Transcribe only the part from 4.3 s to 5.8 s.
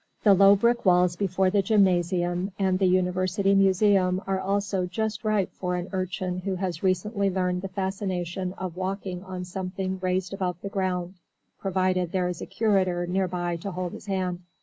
also just right for